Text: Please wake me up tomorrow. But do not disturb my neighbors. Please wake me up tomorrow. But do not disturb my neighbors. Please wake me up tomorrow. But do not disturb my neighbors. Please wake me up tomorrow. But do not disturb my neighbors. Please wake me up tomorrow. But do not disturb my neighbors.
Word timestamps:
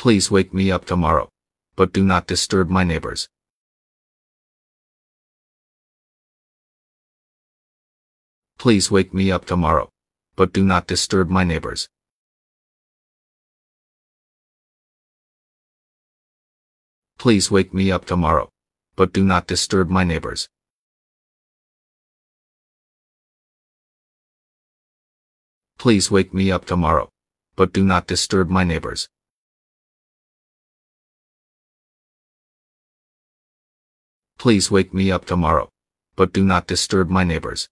Please 0.00 0.30
wake 0.30 0.54
me 0.54 0.70
up 0.70 0.86
tomorrow. 0.86 1.28
But 1.76 1.92
do 1.92 2.02
not 2.02 2.26
disturb 2.26 2.70
my 2.70 2.84
neighbors. 2.84 3.28
Please 8.56 8.90
wake 8.90 9.12
me 9.12 9.30
up 9.30 9.44
tomorrow. 9.44 9.90
But 10.36 10.54
do 10.54 10.64
not 10.64 10.86
disturb 10.86 11.28
my 11.28 11.44
neighbors. 11.44 11.86
Please 17.18 17.50
wake 17.50 17.74
me 17.74 17.92
up 17.92 18.06
tomorrow. 18.06 18.48
But 18.96 19.12
do 19.12 19.22
not 19.22 19.46
disturb 19.46 19.90
my 19.90 20.04
neighbors. 20.04 20.48
Please 25.76 26.10
wake 26.10 26.32
me 26.32 26.50
up 26.50 26.64
tomorrow. 26.64 27.10
But 27.54 27.74
do 27.74 27.84
not 27.84 28.06
disturb 28.06 28.48
my 28.48 28.64
neighbors. 28.64 29.10
Please 34.40 34.70
wake 34.70 34.94
me 34.94 35.12
up 35.12 35.26
tomorrow. 35.26 35.68
But 36.16 36.32
do 36.32 36.42
not 36.42 36.66
disturb 36.66 37.10
my 37.10 37.24
neighbors. 37.24 37.68